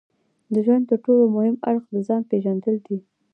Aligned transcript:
د 0.53 0.55
ژوند 0.65 0.83
ترټولو 0.89 1.23
مهم 1.35 1.55
اړخ 1.69 1.83
د 1.93 1.95
ځان 2.07 2.21
پېژندل 2.29 2.75
دي. 2.85 2.97